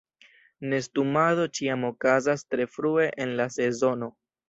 [0.71, 4.15] Nestumado ĉiam okazas tre frue en la sezono.